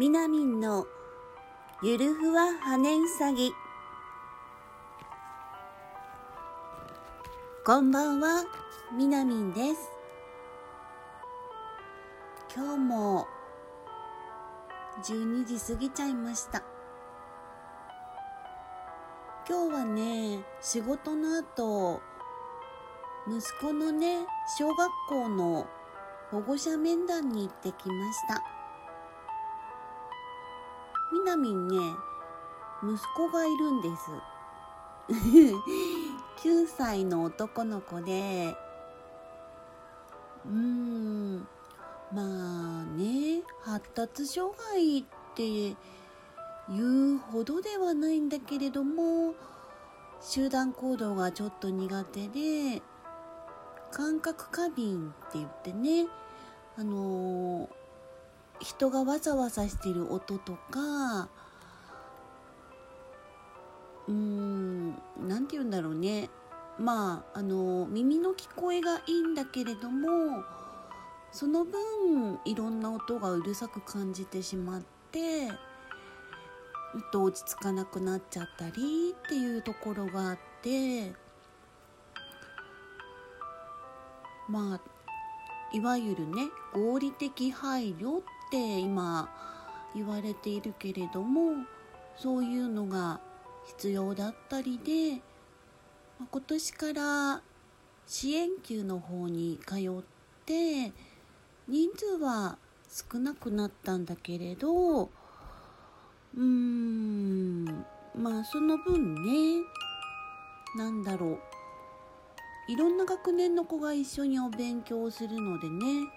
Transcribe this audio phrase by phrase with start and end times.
[0.00, 0.86] みなみんの
[1.82, 3.52] ゆるふわ羽うさぎ。
[7.66, 8.46] こんばんは
[8.96, 9.90] みなみんです。
[12.56, 13.26] 今日も
[15.04, 16.62] 12時過ぎちゃいました。
[19.46, 22.00] 今日はね仕事の後
[23.28, 24.20] 息子のね
[24.58, 25.66] 小学校の
[26.30, 28.59] 保護者面談に行ってきました。
[31.12, 31.76] みなみんね
[32.82, 34.10] 息子がいるんです。
[36.42, 38.56] 9歳の男の子で
[40.46, 41.48] うーん
[42.12, 45.76] まあね発達障害って
[46.68, 49.34] 言うほどではないんだけれども
[50.20, 52.82] 集団行動がちょっと苦手で
[53.90, 56.06] 感覚過敏って言ってね
[56.78, 57.68] あのー、
[58.60, 61.28] 人がわざわざしてる音とか
[64.06, 64.90] うーん
[65.28, 66.30] 何て言うんだろうね。
[66.78, 70.42] まああの、耳の聞こえがいいんだけれども
[71.30, 75.48] その分いろんな音がうるさく感じてしまって
[77.12, 81.12] と落ち着かなくなっちゃったりっていうところがあって
[84.48, 84.80] まあ
[85.72, 89.28] いわゆるね合理的配慮って今
[89.94, 91.64] 言われているけれども
[92.16, 93.20] そういうのが
[93.66, 95.20] 必要だったりで
[96.30, 97.42] 今年から
[98.06, 100.02] 支援級の方に通っ
[100.44, 100.92] て
[101.68, 107.64] 人数は少なくなったんだけれどうーん
[108.16, 109.64] まあその分ね
[110.76, 111.38] なんだろう
[112.68, 116.08] いろんな学年の子が一緒にお勉強をするのでね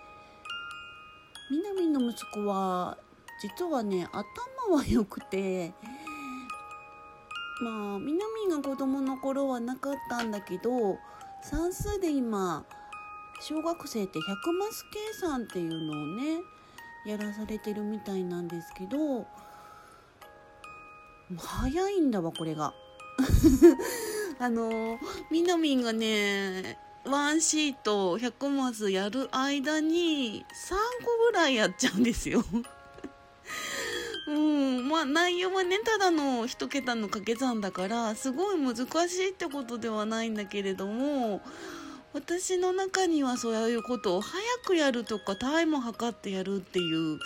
[1.54, 2.98] みなみの息子は
[3.40, 5.72] 実はね頭は良くて
[7.62, 10.97] まあみなみが子供の頃はなかったんだけど
[11.44, 12.66] 算数で今
[13.40, 16.42] 小学生って100マス計算っていうのをね
[17.06, 19.28] やらされてるみたいなんですけど
[21.38, 22.74] 早いんだわこれが。
[24.40, 24.97] あの
[25.30, 32.44] みなみんがねワンシート100マスやる間に3個ぐらいやっちゃうんですよ。
[34.28, 34.88] うん。
[34.88, 38.75] まあ内容はねただの1桁の掛け算だからすごい難
[39.09, 41.42] しいってことではないんだけれども
[42.13, 47.19] 私の中にはそういうことを早くやるとかタイム測ってやるっていう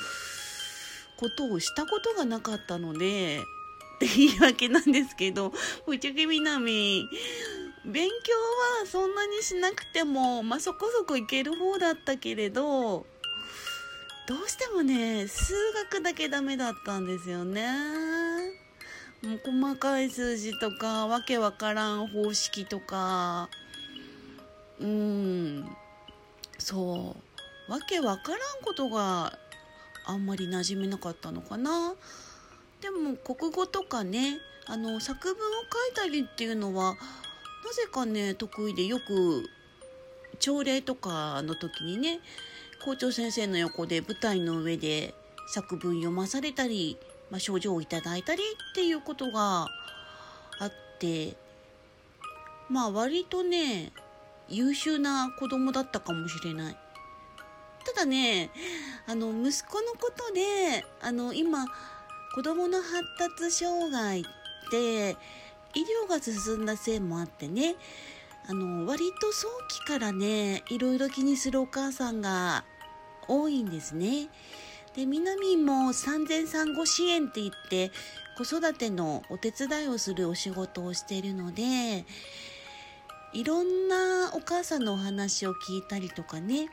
[1.19, 3.39] ことをしたことがなかったので
[3.97, 5.51] って言い訳なんですけど、
[5.85, 7.09] ぶっちゃけみなみ、
[7.87, 8.33] 勉強
[8.81, 13.05] はそんなにしなくても、まあ、そこそこいける方だったけれど、
[14.27, 15.53] どうしてもね、数
[15.91, 17.65] 学だけダメだったんですよね。
[19.23, 23.49] もう細かい数字とか、わけわからん方式とか、
[24.81, 25.65] うん、
[26.59, 27.15] そ
[27.69, 29.39] う、わけわからんことが
[30.05, 31.95] あんまり馴染めなかったのかな。
[32.81, 34.37] でも国語とかね
[34.67, 35.51] あの作文を
[35.95, 36.95] 書いたりっていうのは
[37.67, 39.43] なぜかね得意でよく
[40.39, 42.21] 朝礼とかの時にね
[42.85, 45.13] 校長先生の横で舞台の上で
[45.49, 46.97] 作文読まされたり、
[47.29, 49.67] まあ、賞状をいただいたりっていうことが
[50.59, 51.35] あって
[52.69, 53.91] まあ割とね
[54.47, 56.77] 優秀な子供だったかもしれない。
[57.83, 58.49] ただね
[59.07, 61.65] あの息子のことであの今
[62.33, 63.03] 子どもの発
[63.37, 64.23] 達障害っ
[64.71, 65.17] て
[65.77, 67.75] 医療が進んだせいもあってね
[68.47, 72.63] あの割と早期からねいろいろ気にするお母さんが
[73.27, 74.29] 多いんですね。
[74.95, 77.91] で南も産前産後支援って言って
[78.37, 82.05] 子育てのお手伝いをするお仕事をしているので
[83.33, 86.69] いろんなお母さんのお話を聞いたりとかね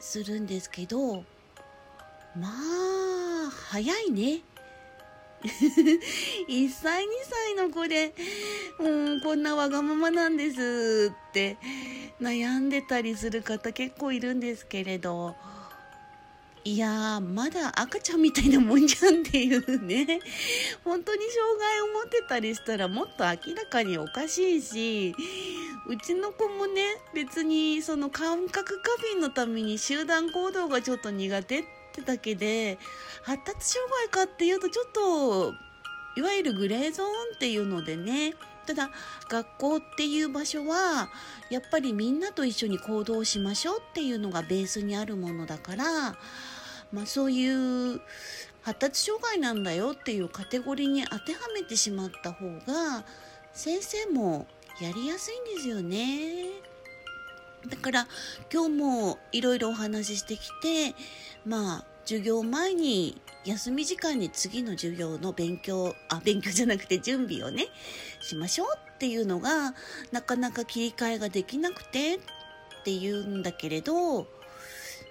[0.00, 1.24] するんですけど
[2.34, 4.40] まあ早いね。
[6.48, 8.14] 1歳2歳の子で、
[8.78, 11.58] うん、こんなわがままなんですって
[12.20, 15.36] 悩んでたりする方結構いるんですけれど、
[16.66, 20.18] いやー、まだ赤ちゃんみたいなもんじゃんっていうね。
[20.82, 25.14] 本当に障害を持ってたりしたらもっと明らかにおかしいし、
[25.86, 26.82] うちの子もね、
[27.12, 32.78] 別にその感覚過敏のために集団行動がちょっと苦手ってってだけで
[33.22, 35.54] 発達障害かっていうとちょっと
[36.16, 38.34] いわゆるグレーゾーンっていうのでね
[38.66, 38.90] ただ
[39.28, 41.08] 学校っていう場所は
[41.50, 45.84] やっぱりみんなと一緒に行動しましょうっていうのがベースにあるものだから、
[46.92, 48.00] まあ、そういう
[48.62, 53.04] 発達障害なんだよっていうカテゴリーに当てはめてしまった方が
[53.52, 54.46] 先生も
[54.80, 56.73] やりやすいんですよね。
[57.68, 58.06] だから
[58.52, 60.94] 今日もいろいろお話ししてきて
[61.46, 67.66] まあ授業前に休み時間に次の授業の勉強あ勉強じゃなくて準備をね
[68.20, 69.74] しましょうっていうのが
[70.12, 72.18] なかなか切り替えができなくてっ
[72.84, 74.26] ていうんだけれど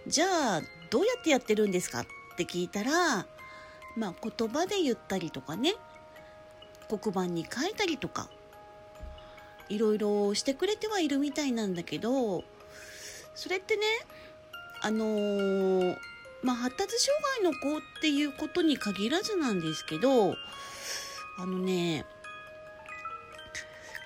[0.07, 0.25] じゃ
[0.57, 2.05] あどうやってやってるんですかっ
[2.37, 3.25] て聞いたら
[3.95, 5.73] まあ言葉で言ったりとかね
[6.87, 8.29] 黒板に書いたりとか
[9.69, 12.43] いろいろしてくれてはいるみたいなんだけど
[13.35, 13.83] それってね
[14.81, 15.97] あのー、
[16.43, 20.35] まあ発達障害の子っていうことに限らずなんですけど
[21.39, 22.05] あのね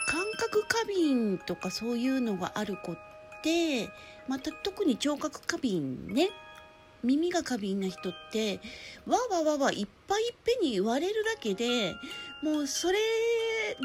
[0.08, 2.98] 感覚過敏とかそういうのがある子っ
[3.44, 3.90] て
[4.28, 6.30] また特に聴覚過敏ね
[7.04, 8.60] 耳が過敏な人って
[9.06, 11.94] わわわわいっぱいいっぺんに言われるだけで
[12.42, 12.98] もうそれ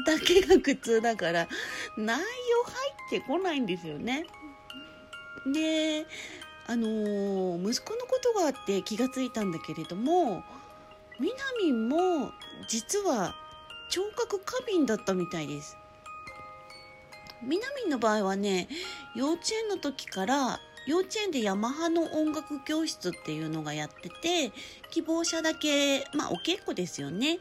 [0.05, 1.47] だけが苦痛だから
[1.97, 4.25] 内容入ってこないんですよね。
[5.53, 6.05] で
[6.65, 10.43] あのー、息子のことがあって気がついたんだけれども
[11.19, 12.31] みなみんも
[12.69, 13.35] 実は
[13.89, 15.77] 聴覚過敏だったみたいです。
[17.43, 18.69] みなみんの場合はね
[19.15, 24.51] 幼稚園の時から幼稚園でヤマハの音楽教室っていうのがやってて
[24.91, 27.39] 希望者だけまあお稽古ですよね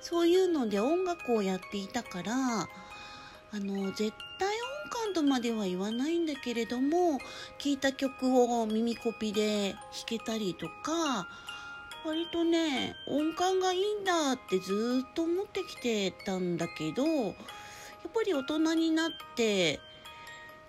[0.00, 4.48] そういうので音楽をやっていたからあの絶対
[4.84, 7.18] 音感とまでは言わないんだけれども
[7.58, 11.26] 聴いた曲を耳コピで弾けたりとか
[12.04, 17.34] 割とね音感がいいんだってずっと思ってきてたんだけどやっ
[18.14, 19.80] ぱり大人になって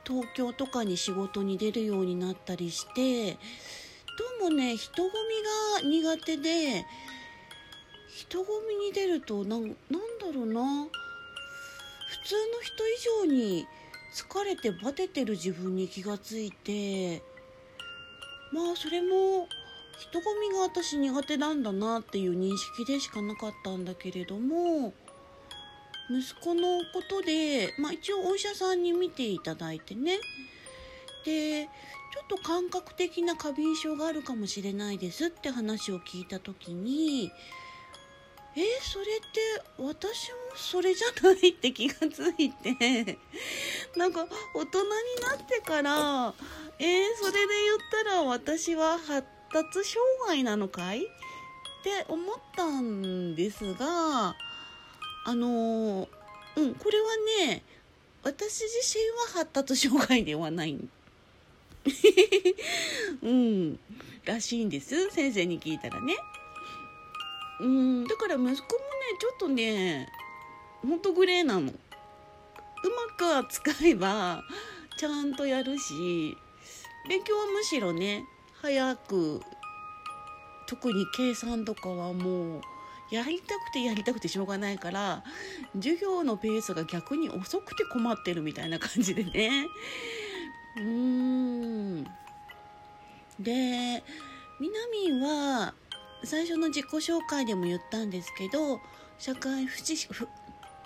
[0.06, 3.38] 東京とかに仕事に出るようになったりしてど
[4.48, 5.12] うもね人混
[5.82, 6.86] みが苦手で
[8.32, 9.76] 人混みに出るとななんだ
[10.34, 10.62] ろうな。
[12.08, 13.68] 普通の人以上に
[14.16, 17.22] 疲れてバテてる自分に気がついて。
[18.54, 19.50] まあそれも
[20.00, 24.94] 人混みが私苦手なんだなっていう認識でしかなかったんだけれども
[26.10, 30.20] 息子のことで、まあ、一応お医者さんに見ていただいてね。
[31.26, 31.70] でちょ
[32.24, 37.32] っと感覚的な過敏症があるかもしれないですって話を聞いた時に
[38.56, 43.18] えそれって私もそれじゃないって気がついて。
[43.96, 44.90] なんか大人に
[45.22, 46.34] なってから
[46.80, 51.06] えー、それで言ったら私は発達障害なのかい？
[51.06, 54.36] って思ったんですが
[55.26, 56.08] あの
[56.56, 57.08] うんこれは
[57.48, 57.64] ね
[58.24, 60.78] 私自身は発達障害ではない。
[63.24, 63.80] うん
[64.26, 65.10] らしいんです。
[65.10, 66.16] 先生に聞いたらね。
[67.62, 68.08] うん。
[68.08, 68.58] だから息子もね
[69.20, 70.10] ちょっとね
[70.82, 71.72] ほんとグレーなの。
[71.72, 71.74] う
[73.30, 74.44] まく使えば
[74.98, 76.36] ちゃんとやるし
[77.08, 78.26] 勉強はむしろね
[78.62, 79.42] 早く
[80.68, 82.62] 特に計算とかはもう
[83.12, 85.24] やりたくてやりたくてしょうがないから
[85.76, 89.68] 授業のペースが逆に遅くて困ってるみたいな感じでね。
[90.78, 92.04] うーん。
[93.40, 94.04] で
[94.60, 95.74] みなみんは
[96.24, 98.80] 最初の自己紹介でも言ったんですけど
[99.18, 100.08] 社会福祉士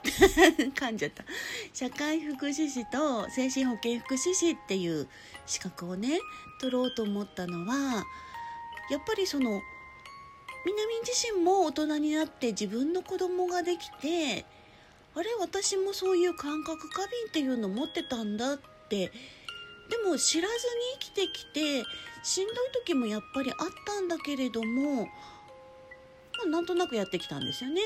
[0.06, 1.24] 噛んじゃった。
[1.74, 5.08] 社会福祉士と精神保健福祉士っていう
[5.46, 6.20] 資格をね
[6.60, 8.06] 取ろうと思ったのは
[8.89, 9.62] やっぱりその
[10.65, 14.46] みなみん自身も大人になって自分の子供ができて
[15.15, 19.12] あれ私もそういう感覚過敏っていうの持ってたんだって
[19.89, 20.60] でも知らずに
[21.00, 21.86] 生きてきて
[22.24, 25.10] しんどい時もやっぱりあったんだけれども、ま
[26.46, 27.82] あ、なんとなくやってきたんですよね。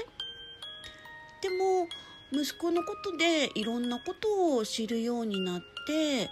[1.41, 1.87] でも
[2.31, 6.29] 息子のことでいろんなことを知るようになって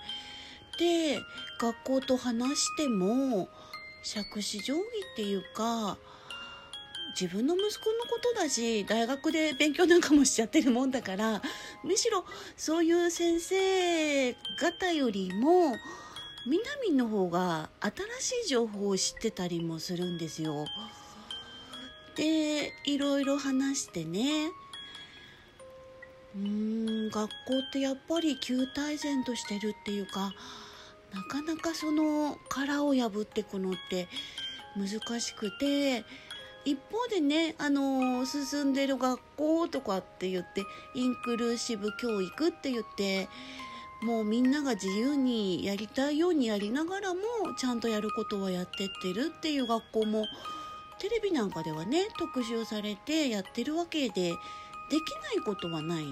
[0.80, 1.20] で
[1.60, 3.50] 学校と話しても
[4.04, 4.84] 杓子定規
[5.14, 5.98] っていうか
[7.20, 11.42] 自分の息子のことだし大学で勉強なんかもしちゃってるもんだから
[11.84, 12.24] むしろ
[12.56, 15.76] そういう先生方よりも
[16.46, 17.70] 南の方が
[18.20, 20.66] 新しい情報を知ってたりもするんですよ。
[22.16, 24.52] でいろいろ話してね
[26.36, 27.34] うーん学校
[27.68, 30.34] ってやっぱり旧大然としてるっていうか
[31.14, 34.08] なかなかその殻を破ってくのって
[34.76, 36.06] 難しくて
[36.68, 40.64] 一方でね、あのー、進んでる学校とかって言って
[40.96, 43.30] インクルーシブ教育って言って
[44.04, 47.22] もうみんなが自由にやりたいようにやりながらも
[47.58, 50.26] ちゃんとやることはやってってるっていう学校も
[51.00, 56.04] テレビなんかではね特集されてやってるわけでできないことはない。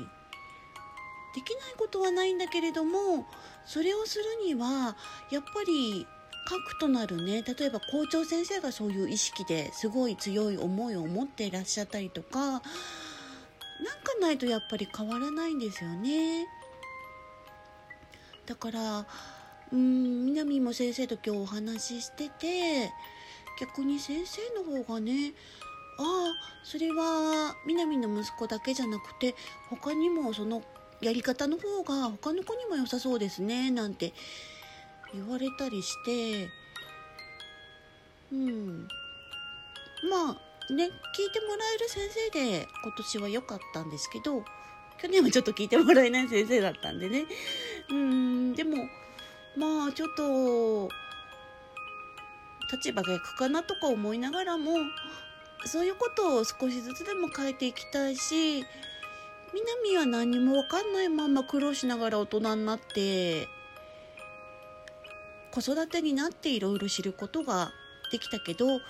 [1.36, 3.28] できないことはないんだけれども
[3.66, 4.96] それをするには
[5.30, 6.08] やっぱり
[6.46, 7.42] 核となるね。
[7.42, 12.62] 例えば校長先生がそういう意識ですごい強い思いを持っていらっしゃったりとかなんか
[14.22, 16.48] ないとやっぱり変わらないんですよね。
[18.46, 19.06] だから
[19.74, 22.92] うん南も先生と今日お話ししてて
[23.60, 25.34] 逆に先生の方がね
[25.98, 26.34] ああ
[26.64, 29.34] それは南の息子だけじゃなくて
[29.70, 30.62] 他にもその
[31.02, 34.14] やり方の方が他の子にも良さそうですねなんて
[35.14, 36.50] 言われたりして
[38.32, 38.88] うん。
[40.10, 40.92] まあね聞い
[41.32, 44.44] てもらえる先生で今年は良かったんですけど
[45.02, 47.26] 去年はちょっと聞いてもらえない先生だったんでね。
[47.90, 48.78] うんでも
[49.58, 50.90] まあちょっと
[52.72, 54.74] 立場が役かなとか思いながらも
[55.66, 58.66] そういうことを少しずつでも変えていきたいし
[59.54, 63.48] 南は何も分かんないまま苦労しながら大人になって
[65.56, 67.72] 子育てになっていろいろ知ることが
[68.12, 68.82] できたけど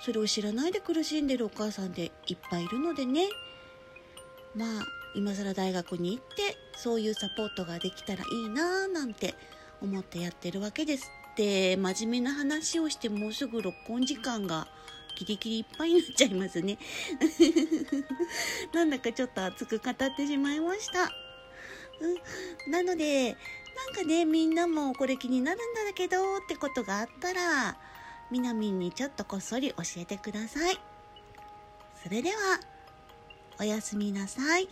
[0.00, 3.28] それを知らないで苦しんでるお母さんでいっぱいいるのでね
[4.56, 9.36] まあ今更大学に行ってそういうサポートができたらいいなーなんて
[9.80, 11.10] 思ってやってるわけです。
[11.36, 14.66] で真面目な話をしてもうすぐ録音時間が
[15.16, 16.78] ギリギリいっぱいになっちゃいますね。
[18.74, 21.10] なんだかちょっと熱く語ってしまいました。
[22.00, 23.36] うん、なので、
[23.86, 27.76] なんかね、みんなもこれ気になるんだけどってことがあったら、
[28.30, 30.78] みなみんにちょっとこっそり教えてください。
[32.02, 32.60] それでは、
[33.58, 34.68] おやすみなさい。